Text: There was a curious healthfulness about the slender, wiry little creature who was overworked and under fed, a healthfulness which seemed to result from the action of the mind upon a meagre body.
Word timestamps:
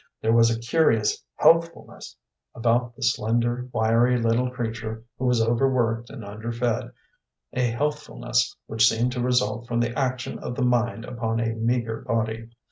There 0.19 0.33
was 0.33 0.49
a 0.49 0.59
curious 0.59 1.23
healthfulness 1.35 2.17
about 2.55 2.95
the 2.95 3.03
slender, 3.03 3.69
wiry 3.71 4.17
little 4.17 4.49
creature 4.49 5.03
who 5.19 5.25
was 5.25 5.39
overworked 5.43 6.09
and 6.09 6.25
under 6.25 6.51
fed, 6.51 6.91
a 7.53 7.67
healthfulness 7.67 8.55
which 8.65 8.89
seemed 8.89 9.11
to 9.11 9.21
result 9.21 9.67
from 9.67 9.79
the 9.79 9.95
action 9.95 10.39
of 10.39 10.55
the 10.55 10.65
mind 10.65 11.05
upon 11.05 11.39
a 11.39 11.53
meagre 11.53 12.01
body. 12.01 12.49